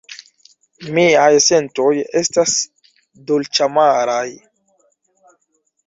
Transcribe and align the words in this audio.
Miaj 0.95 1.33
sentoj 1.49 1.91
estas 2.23 2.57
dolĉamaraj. 3.29 4.27